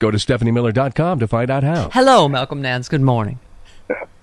[0.00, 1.90] Go to stephaniemiller.com to find out how.
[1.92, 2.88] Hello, Malcolm Nance.
[2.88, 3.38] Good morning.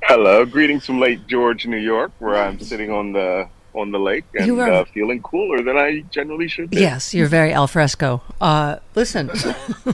[0.02, 4.23] Hello, greetings from Lake George, New York, where I'm sitting on the on the lake
[4.33, 6.78] and You are- uh, feeling cooler than I generally should be.
[6.80, 8.23] Yes, you're very al fresco.
[8.42, 9.30] Uh, listen,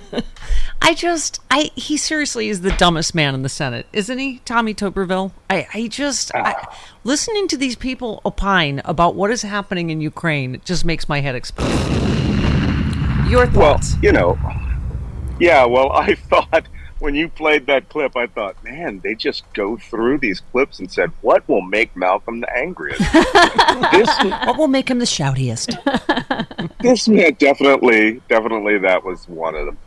[0.82, 4.74] I just, I he seriously is the dumbest man in the Senate, isn't he, Tommy
[4.74, 5.34] Tuberville?
[5.50, 6.66] I, I just, I,
[7.04, 11.20] listening to these people opine about what is happening in Ukraine it just makes my
[11.20, 11.68] head explode.
[13.30, 13.96] Your Well, thoughts?
[14.02, 14.38] you know,
[15.44, 15.66] yeah.
[15.66, 16.68] Well, I thought
[17.04, 20.90] when you played that clip, I thought, man, they just go through these clips and
[20.90, 23.00] said, what will make Malcolm the angriest?
[23.92, 24.08] this
[24.46, 25.78] what will make him the shoutiest?
[26.80, 29.78] this man definitely, definitely, that was one of them.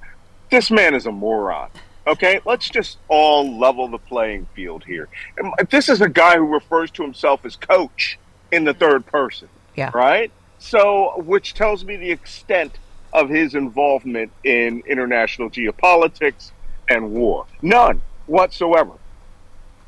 [0.51, 1.71] This man is a moron.
[2.07, 5.09] Okay, let's just all level the playing field here.
[5.39, 8.19] And This is a guy who refers to himself as coach
[8.53, 9.49] in the third person.
[9.75, 9.91] Yeah.
[9.95, 10.31] Right?
[10.59, 12.79] So, which tells me the extent
[13.13, 16.53] of his involvement in international geopolitics
[16.89, 17.47] and war.
[17.63, 18.93] None whatsoever.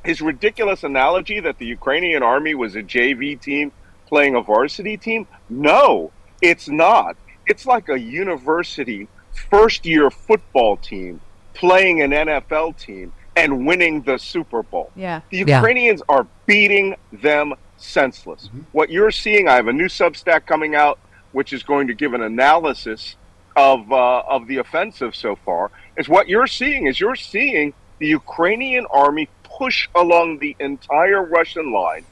[0.05, 3.73] His ridiculous analogy that the Ukrainian army was a JV team
[4.07, 5.27] playing a varsity team?
[5.51, 7.17] No, it's not.
[7.47, 9.09] It's like a university
[9.51, 11.21] first year football team
[11.55, 14.91] playing an NFL team and winning the Super Bowl.
[14.97, 15.21] Yeah.
[15.31, 15.57] The Yeah.
[15.59, 18.49] Ukrainians are beating them senseless.
[18.49, 18.61] Mm-hmm.
[18.73, 20.99] What you're seeing, I have a new Substack coming out,
[21.33, 23.17] which is going to give an analysis
[23.57, 25.71] of uh, of the offensive so far.
[25.97, 31.73] Is what you're seeing is you're seeing the Ukrainian army push along the entire Russian
[31.73, 32.05] line,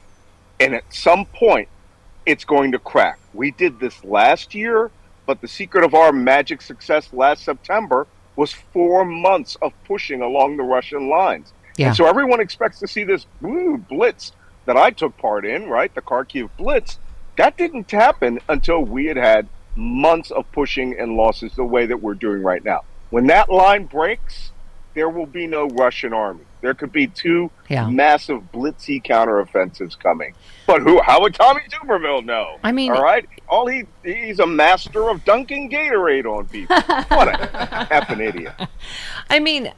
[0.58, 1.68] and at some point,
[2.24, 3.18] it's going to crack.
[3.32, 4.90] We did this last year,
[5.26, 10.56] but the secret of our magic success last September was four months of pushing along
[10.56, 11.52] the Russian lines.
[11.76, 11.88] Yeah.
[11.88, 14.32] And so everyone expects to see this blitz
[14.66, 15.94] that I took part in, right?
[15.94, 16.98] The Kharkiv blitz.
[17.36, 22.00] That didn't happen until we had had months of pushing and losses the way that
[22.00, 22.82] we're doing right now.
[23.10, 24.52] When that line breaks,
[24.94, 26.44] there will be no Russian army.
[26.62, 27.88] There could be two Yeah.
[27.88, 30.34] massive blitzy counteroffensives coming.
[30.66, 31.00] But who?
[31.02, 32.56] How would Tommy Tuberville know?
[32.64, 36.74] I mean- all right, all he he's a master of dunking Gatorade on people.
[37.08, 37.46] what a
[37.92, 38.52] effing idiot!
[39.30, 39.72] I mean, I, I, yeah,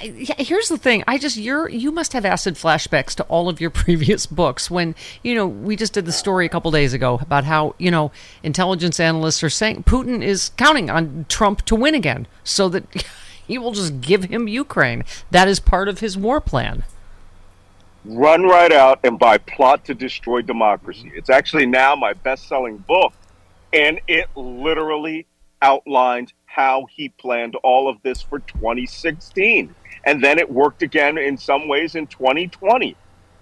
[0.00, 1.04] here's the thing.
[1.06, 4.94] I just you're you must have acid flashbacks to all of your previous books when
[5.22, 8.10] you know we just did the story a couple days ago about how you know
[8.42, 12.84] intelligence analysts are saying Putin is counting on Trump to win again so that
[13.46, 15.04] he will just give him Ukraine.
[15.30, 16.84] That is part of his war plan.
[18.04, 21.10] Run right out and buy Plot to Destroy Democracy.
[21.14, 23.12] It's actually now my best-selling book,
[23.72, 25.26] and it literally
[25.60, 29.74] outlines how he planned all of this for 2016,
[30.04, 32.96] and then it worked again in some ways in 2020.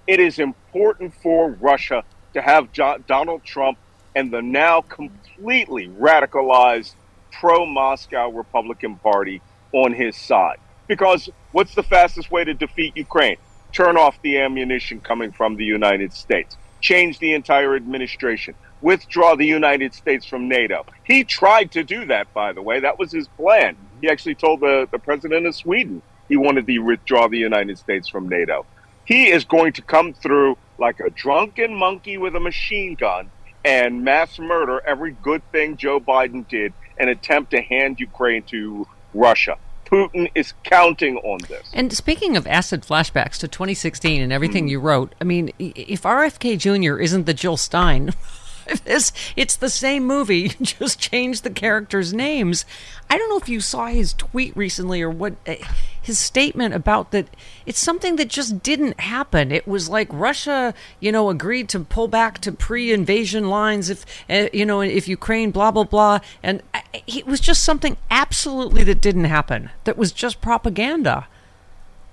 [0.09, 2.03] It is important for Russia
[2.33, 3.79] to have jo- Donald Trump
[4.17, 6.97] and the now completely radicalized
[7.31, 9.41] pro Moscow Republican Party
[9.73, 10.59] on his side.
[10.89, 13.37] Because what's the fastest way to defeat Ukraine?
[13.73, 19.47] Turn off the ammunition coming from the United States, change the entire administration, withdraw the
[19.47, 20.85] United States from NATO.
[21.03, 22.79] He tried to do that, by the way.
[22.81, 23.77] That was his plan.
[24.03, 28.07] He actually told the, the president of Sweden he wanted to withdraw the United States
[28.07, 28.67] from NATO.
[29.07, 33.31] He is going to come through like a drunken monkey with a machine gun
[33.65, 38.87] and mass murder every good thing Joe Biden did and attempt to hand Ukraine to
[39.15, 39.57] Russia.
[39.85, 41.69] Putin is counting on this.
[41.73, 44.71] And speaking of acid flashbacks to 2016 and everything mm.
[44.71, 46.99] you wrote, I mean, if RFK Jr.
[47.01, 48.13] isn't the Jill Stein
[48.85, 50.49] this it's the same movie.
[50.63, 52.65] Just change the characters names.
[53.11, 55.55] I don't know if you saw his tweet recently or what uh,
[56.01, 57.29] his statement about that
[57.67, 59.53] it's something that just didn't happen.
[59.53, 64.49] It was like russia you know agreed to pull back to pre-invasion lines if uh,
[64.53, 66.21] you know if ukraine blah blah blah.
[66.43, 69.71] And uh, it was just something absolutely that didn't happen.
[69.85, 71.27] That was just propaganda.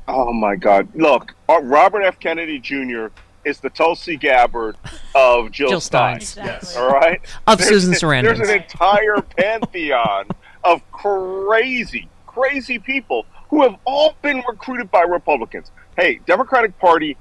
[0.07, 0.89] Oh my god.
[0.95, 2.19] Look robert f.
[2.19, 3.07] Kennedy jr
[3.45, 4.77] is the Tulsi Gabbard
[5.15, 6.17] of Jill, Jill Stein.
[6.17, 6.81] Exactly.
[6.81, 8.23] All right, of there's, Susan Sarandon.
[8.23, 10.27] There's an entire pantheon
[10.63, 15.71] of crazy, crazy people who have all been recruited by Republicans.
[15.97, 17.17] Hey, Democratic Party,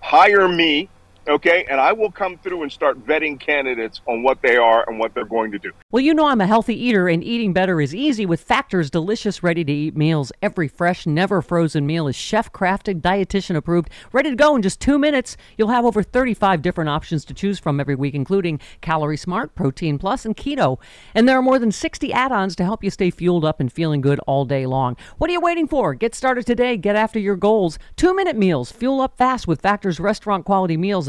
[0.00, 0.88] hire me
[1.28, 1.66] okay?
[1.70, 5.14] And I will come through and start vetting candidates on what they are and what
[5.14, 5.72] they're going to do.
[5.90, 9.42] Well, you know I'm a healthy eater, and eating better is easy with Factor's delicious,
[9.42, 10.32] ready to eat meals.
[10.42, 14.80] Every fresh, never frozen meal is chef crafted, dietitian approved, ready to go in just
[14.80, 15.36] two minutes.
[15.56, 19.98] You'll have over 35 different options to choose from every week, including Calorie Smart, Protein
[19.98, 20.78] Plus, and Keto.
[21.14, 23.72] And there are more than 60 add ons to help you stay fueled up and
[23.72, 24.96] feeling good all day long.
[25.18, 25.94] What are you waiting for?
[25.94, 26.76] Get started today.
[26.76, 27.78] Get after your goals.
[27.96, 28.72] Two minute meals.
[28.72, 31.08] Fuel up fast with Factor's restaurant quality meals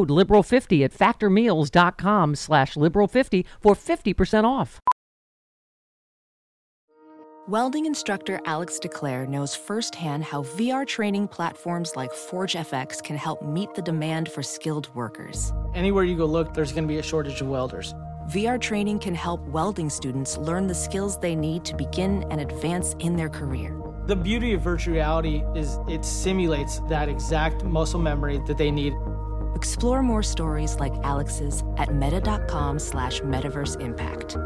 [0.00, 4.80] liberal50 at factormeals.com slash liberal50 for 50% off.
[7.48, 13.74] Welding instructor Alex DeClaire knows firsthand how VR training platforms like ForgeFX can help meet
[13.74, 15.52] the demand for skilled workers.
[15.74, 17.94] Anywhere you go look, there's going to be a shortage of welders.
[18.30, 22.94] VR training can help welding students learn the skills they need to begin and advance
[23.00, 23.76] in their career.
[24.06, 28.94] The beauty of virtual reality is it simulates that exact muscle memory that they need.
[29.54, 34.36] Explore more stories like Alex's at meta.com slash metaverse impact.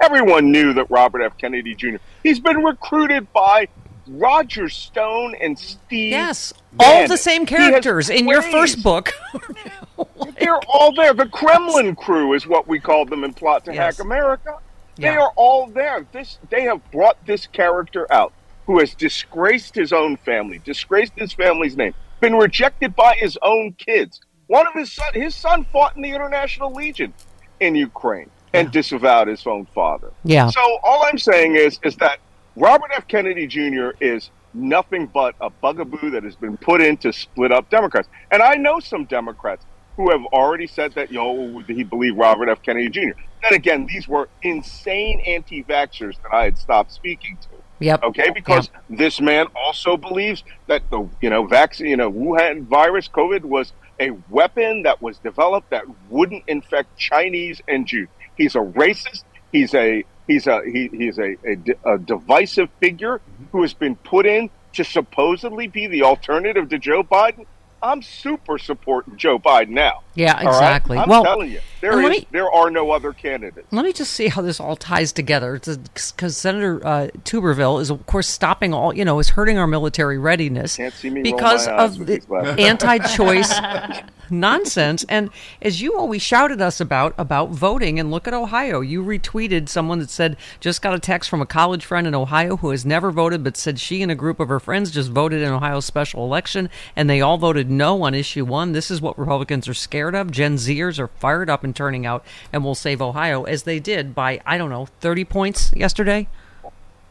[0.00, 1.36] Everyone knew that Robert F.
[1.38, 1.96] Kennedy Jr.
[2.22, 3.68] He's been recruited by
[4.06, 6.12] Roger Stone and Steve.
[6.12, 7.02] Yes, Bannon.
[7.02, 9.12] all the same characters in your first book.
[10.38, 11.14] They're all there.
[11.14, 13.96] The Kremlin crew is what we called them in Plot to yes.
[13.96, 14.58] Hack America.
[14.96, 15.20] They yeah.
[15.20, 16.06] are all there.
[16.12, 18.32] This they have brought this character out
[18.68, 23.72] who has disgraced his own family, disgraced his family's name, been rejected by his own
[23.72, 24.20] kids.
[24.46, 27.14] One of his son, his son fought in the International Legion
[27.60, 28.72] in Ukraine and yeah.
[28.72, 30.12] disavowed his own father.
[30.22, 30.50] Yeah.
[30.50, 32.18] So all I'm saying is is that
[32.56, 33.08] Robert F.
[33.08, 33.90] Kennedy Jr.
[34.00, 38.08] is nothing but a bugaboo that has been put in to split up Democrats.
[38.30, 39.64] And I know some Democrats
[39.96, 42.62] who have already said that, know, he believed Robert F.
[42.62, 43.18] Kennedy Jr.
[43.42, 47.57] Then again, these were insane anti vaxxers that I had stopped speaking to.
[47.80, 48.02] Yep.
[48.02, 48.98] Okay, because yep.
[48.98, 53.72] this man also believes that the you know vaccine, you know, Wuhan virus, COVID was
[54.00, 58.08] a weapon that was developed that wouldn't infect Chinese and Jews.
[58.36, 59.24] He's a racist.
[59.52, 63.44] He's a he's a he, he's a, a, a divisive figure mm-hmm.
[63.52, 67.46] who has been put in to supposedly be the alternative to Joe Biden.
[67.82, 70.02] I'm super supporting Joe Biden now.
[70.14, 70.96] Yeah, exactly.
[70.96, 71.04] Right?
[71.04, 73.72] I'm well, telling you, there is me, there are no other candidates.
[73.72, 78.04] Let me just see how this all ties together, because Senator uh, Tuberville is, of
[78.06, 78.92] course, stopping all.
[78.92, 83.54] You know, is hurting our military readiness because of the anti-choice
[84.30, 85.04] nonsense.
[85.08, 85.30] And
[85.62, 89.98] as you always shouted us about about voting, and look at Ohio, you retweeted someone
[89.98, 93.10] that said just got a text from a college friend in Ohio who has never
[93.10, 96.24] voted, but said she and a group of her friends just voted in Ohio's special
[96.24, 98.72] election, and they all voted no on issue one.
[98.72, 100.30] This is what Republicans are scared of.
[100.30, 104.14] Gen Zers are fired up and turning out and will save Ohio as they did
[104.14, 106.28] by, I don't know, 30 points yesterday.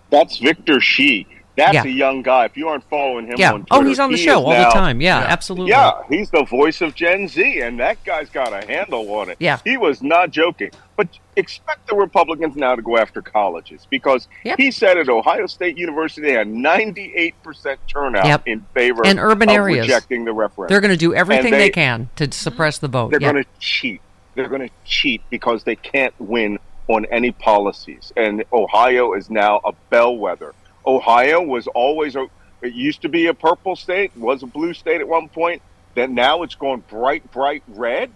[0.10, 1.28] That's Victor Shi.
[1.58, 1.84] That's yeah.
[1.84, 2.46] a young guy.
[2.46, 3.52] If you aren't following him yeah.
[3.52, 5.02] on oh, Twitter, oh, he's on the he show all now, the time.
[5.02, 5.72] Yeah, yeah, absolutely.
[5.72, 9.38] Yeah, he's the voice of Gen Z, and that guy's got a handle on it.
[9.40, 10.70] Yeah, he was not joking.
[10.96, 14.58] But expect the Republicans now to go after colleges because yep.
[14.60, 18.44] he said at Ohio State University they had 98% turnout yep.
[18.48, 20.74] in favor and urban of areas rejecting the referendum.
[20.74, 23.12] They're going to do everything they, they, can to suppress the vote.
[23.12, 23.34] They're yep.
[23.34, 24.02] going to cheat.
[24.34, 28.12] They're going to cheat because they can't win on any policies.
[28.16, 30.56] And Ohio is now a bellwether
[30.88, 32.28] Ohio was always a,
[32.62, 35.62] it used to be a purple state, was a blue state at one point.
[35.96, 38.10] Then now it's gone bright, bright red,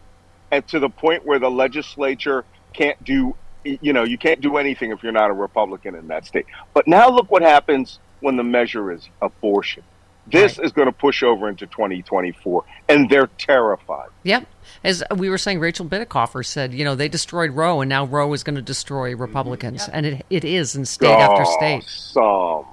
[0.51, 4.91] and to the point where the legislature can't do, you know, you can't do anything
[4.91, 6.45] if you're not a Republican in that state.
[6.73, 9.83] But now look what happens when the measure is abortion.
[10.27, 10.65] This right.
[10.65, 14.09] is going to push over into 2024, and they're terrified.
[14.23, 14.47] Yep.
[14.83, 18.31] As we were saying, Rachel Bitecofer said, you know, they destroyed Roe, and now Roe
[18.33, 19.21] is going to destroy mm-hmm.
[19.21, 19.87] Republicans.
[19.87, 19.89] Yep.
[19.93, 21.83] And it, it is in state oh, after state.
[21.83, 22.65] Some.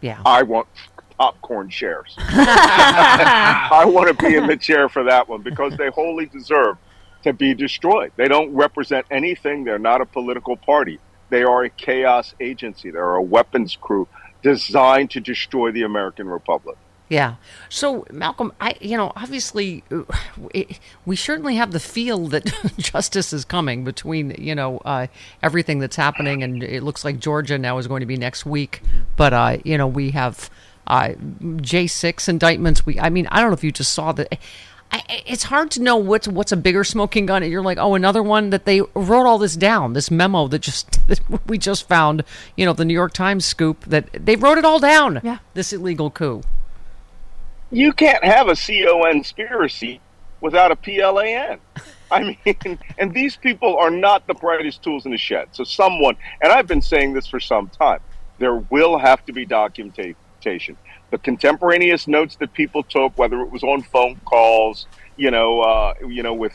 [0.00, 0.20] Yeah.
[0.24, 0.66] I want
[1.18, 2.14] popcorn chairs.
[2.18, 6.76] I want to be in the chair for that one because they wholly deserve
[7.22, 8.12] to be destroyed.
[8.16, 9.64] They don't represent anything.
[9.64, 11.00] They're not a political party.
[11.30, 12.90] They are a chaos agency.
[12.90, 14.08] They're a weapons crew
[14.42, 16.76] designed to destroy the American Republic.
[17.08, 17.36] Yeah.
[17.68, 19.84] So, Malcolm, I you know obviously
[21.04, 25.08] we certainly have the feel that justice is coming between you know uh,
[25.42, 28.80] everything that's happening, and it looks like Georgia now is going to be next week.
[29.16, 30.48] But uh, you know we have
[30.86, 31.12] uh,
[31.60, 32.86] J six indictments.
[32.86, 34.38] We I mean I don't know if you just saw that.
[35.26, 37.42] it's hard to know what's what's a bigger smoking gun.
[37.42, 39.92] And you're like, oh, another one that they wrote all this down.
[39.92, 42.24] This memo that just that we just found.
[42.56, 45.20] You know, the New York Times scoop that they wrote it all down.
[45.22, 45.38] Yeah.
[45.52, 46.42] This illegal coup
[47.74, 50.00] you can't have a con conspiracy
[50.40, 51.58] without a plan.
[52.10, 55.48] I mean, and these people are not the brightest tools in the shed.
[55.52, 58.00] So someone, and I've been saying this for some time,
[58.38, 60.76] there will have to be documentation.
[61.10, 65.94] The contemporaneous notes that people took, whether it was on phone calls, you know, uh,
[66.06, 66.52] you know, with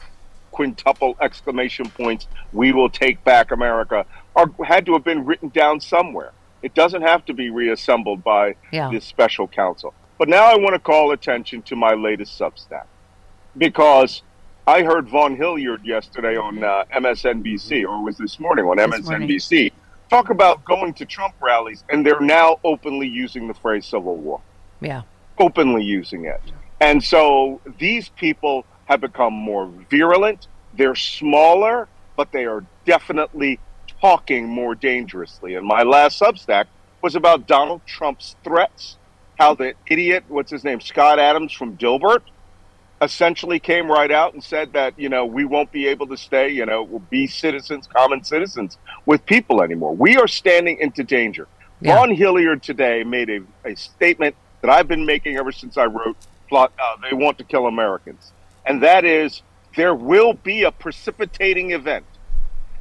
[0.52, 5.80] quintuple exclamation points, "We will take back America," are had to have been written down
[5.80, 6.32] somewhere.
[6.62, 8.90] It doesn't have to be reassembled by yeah.
[8.92, 9.94] this special counsel.
[10.20, 12.86] But now I want to call attention to my latest Substack
[13.58, 14.22] because
[14.68, 19.52] I heard Vaughn Hillyard yesterday on uh, MSNBC, or was this morning on this MSNBC,
[19.52, 19.72] morning.
[20.10, 24.42] talk about going to Trump rallies, and they're now openly using the phrase civil war.
[24.82, 25.04] Yeah.
[25.38, 26.42] Openly using it.
[26.82, 30.50] And so these people have become more virulent.
[30.74, 33.58] They're smaller, but they are definitely
[34.02, 35.56] talking more dangerously.
[35.56, 36.66] And my last Substack
[37.02, 38.98] was about Donald Trump's threats
[39.40, 42.22] how the idiot, what's his name, Scott Adams from Dilbert,
[43.02, 46.50] essentially came right out and said that, you know, we won't be able to stay,
[46.50, 49.96] you know, we'll be citizens, common citizens with people anymore.
[49.96, 51.48] We are standing into danger.
[51.80, 51.96] Yeah.
[51.96, 56.18] Vaughn Hillyard today made a, a statement that I've been making ever since I wrote
[56.50, 58.34] plot, uh, They Want to Kill Americans.
[58.66, 59.42] And that is
[59.78, 62.06] there will be a precipitating event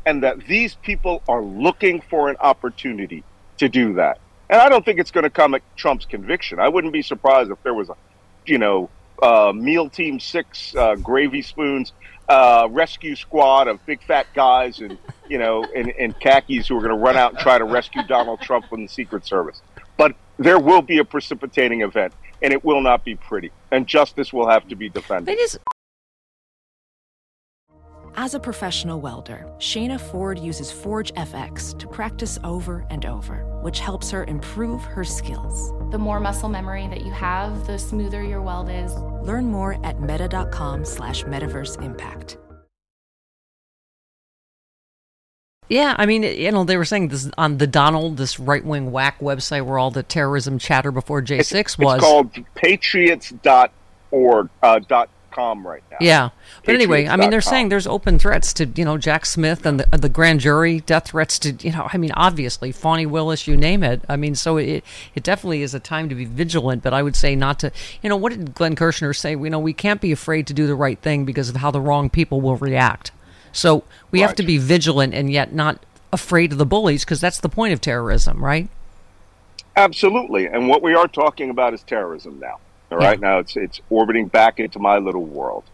[0.05, 3.23] and that these people are looking for an opportunity
[3.59, 4.19] to do that.
[4.50, 6.59] And I don't think it's going to come at Trump's conviction.
[6.59, 7.97] I wouldn't be surprised if there was a,
[8.47, 8.90] you know,
[9.23, 11.93] uh, meal team six uh, gravy spoons
[12.28, 16.81] uh, rescue squad of big fat guys and you know in, in khakis who are
[16.81, 19.61] going to run out and try to rescue Donald Trump from the Secret Service.
[19.97, 22.12] But there will be a precipitating event,
[22.43, 25.37] and it will not be pretty, and justice will have to be defended.
[28.19, 33.45] It is as a professional welder, Shayna Ford uses ForgeFX to practice over and over,
[33.63, 35.73] which helps her improve her skills.
[35.93, 38.93] The more muscle memory that you have, the smoother your weld is.
[39.23, 42.39] Learn more at meta.com slash metaverse impact.
[45.69, 48.91] Yeah, I mean, you know, they were saying this on the Donald, this right wing
[48.91, 51.99] whack website where all the terrorism chatter before J6 was.
[51.99, 55.99] It's called patriots.org, uh, dot com right now.
[56.00, 56.30] Yeah,
[56.64, 59.80] but anyway, I mean, they're saying there's open threats to you know Jack Smith and
[59.80, 63.47] the, uh, the grand jury, death threats to you know, I mean, obviously Fani Willis,
[63.47, 64.02] you name it.
[64.09, 64.83] I mean, so it
[65.14, 66.83] it definitely is a time to be vigilant.
[66.83, 67.71] But I would say not to,
[68.02, 69.30] you know, what did Glenn Kirshner say?
[69.30, 71.80] You know, we can't be afraid to do the right thing because of how the
[71.80, 73.12] wrong people will react.
[73.52, 74.26] So we right.
[74.26, 77.73] have to be vigilant and yet not afraid of the bullies because that's the point
[77.73, 78.68] of terrorism, right?
[79.76, 80.47] Absolutely.
[80.47, 82.59] And what we are talking about is terrorism now.
[82.90, 83.28] All right, yeah.
[83.28, 85.64] now it's it's orbiting back into my little world.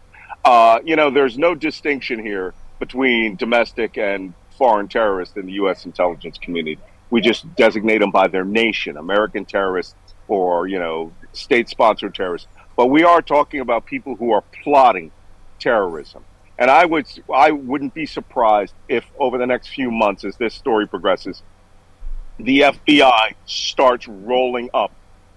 [0.43, 5.85] Uh, you know, there's no distinction here between domestic and foreign terrorists in the U.S.
[5.85, 6.79] intelligence community.
[7.09, 9.95] We just designate them by their nation, American terrorists
[10.27, 12.47] or you know state-sponsored terrorists.
[12.75, 15.11] But we are talking about people who are plotting
[15.59, 16.23] terrorism.
[16.57, 20.53] And I would I wouldn't be surprised if over the next few months, as this
[20.53, 21.41] story progresses,
[22.37, 24.91] the FBI starts rolling up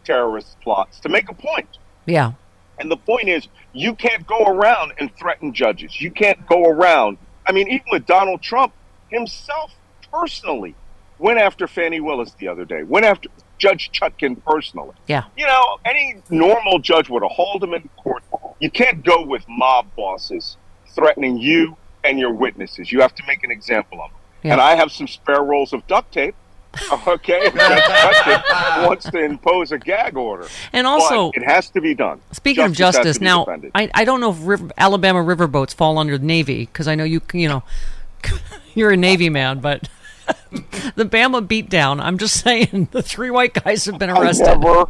[0.09, 1.79] terrorist plots to make a point.
[2.07, 2.33] Yeah.
[2.79, 6.01] And the point is, you can't go around and threaten judges.
[6.01, 7.19] You can't go around.
[7.47, 8.73] I mean, even with Donald Trump
[9.11, 9.73] himself
[10.11, 10.75] personally
[11.19, 14.95] went after Fani Willis the other day, went after Judge Chutkan personally.
[15.09, 15.25] Yeah.
[15.37, 18.23] You know, any normal judge would have hauled him in court.
[18.61, 20.57] You can't go with mob bosses
[20.95, 22.91] threatening you and your witnesses.
[22.91, 24.21] You have to make an example of them.
[24.45, 24.53] Yeah.
[24.53, 26.37] And I have some spare rolls of duct tape
[27.07, 27.51] Okay,
[28.87, 32.21] wants to impose a gag order, And also- But it has to be done.
[32.33, 33.71] Speaking of Justice has to justice, now.
[33.75, 37.05] I, I don't know if river, Alabama riverboats fall under the Navy because I know
[37.05, 37.63] you you know
[38.75, 39.89] you're a Navy man, but
[40.97, 42.01] the Bama beatdown.
[42.01, 44.47] I'm just saying the three white guys have been I arrested.
[44.61, 44.87] never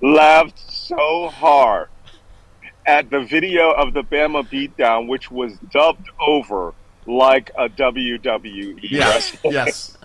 [0.00, 1.88] laughed so hard
[2.86, 6.74] at the video of the Bama beatdown, which was dubbed over
[7.06, 9.96] like a WWE Yes, wrestling yes.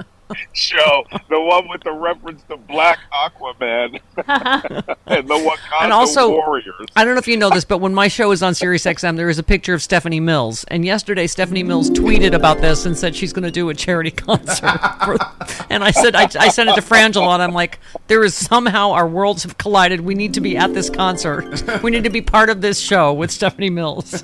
[0.53, 1.03] Show.
[1.29, 6.87] The one with the reference to Black Aquaman and the Wakanda And also, Warriors.
[6.95, 9.15] I don't know if you know this, but when my show is on Sirius XM,
[9.15, 10.63] there is a picture of Stephanie Mills.
[10.65, 14.11] And yesterday, Stephanie Mills tweeted about this and said she's going to do a charity
[14.25, 14.79] concert.
[15.05, 15.17] For,
[15.69, 18.91] and I said, I, I sent it to Frangela, and I'm like, there is somehow
[18.91, 20.01] our worlds have collided.
[20.01, 21.63] We need to be at this concert.
[21.83, 24.23] We need to be part of this show with Stephanie Mills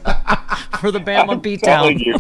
[0.80, 1.62] for the Bama I'm beatdown.
[1.62, 2.16] telling you,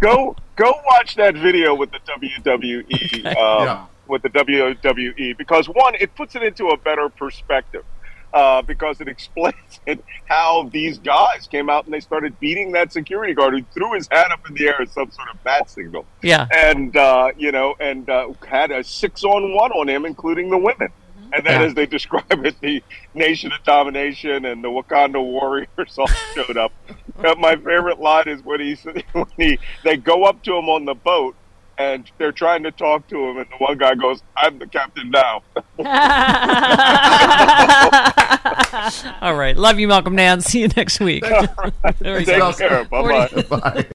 [0.00, 3.32] go go watch that video with the WWE um,
[3.66, 3.86] Yeah.
[4.06, 7.84] with the WWE because one, it puts it into a better perspective.
[8.32, 9.54] Uh, because it explains
[9.86, 13.92] it, how these guys came out and they started beating that security guard who threw
[13.92, 16.04] his hat up in the air as some sort of bat signal.
[16.20, 16.48] Yeah.
[16.52, 20.58] And, uh, you know, and uh, had a six on one on him, including the
[20.58, 20.88] women.
[21.32, 21.66] And then, Yeah.
[21.68, 22.82] as they describe it, the
[23.14, 26.72] Nation of Domination and the Wakanda Warriors all showed up.
[27.22, 30.68] Uh, my favorite line is when he s- when he they go up to him
[30.68, 31.36] on the boat
[31.78, 35.10] and they're trying to talk to him, and the one guy goes, "I'm the captain
[35.10, 35.42] now."
[39.20, 39.56] All right.
[39.56, 40.44] Love you, Malcolm Nance.
[40.46, 41.24] See you next week.
[41.98, 42.84] There Take care.
[42.84, 43.42] Bye bye.
[43.42, 43.86] Bye.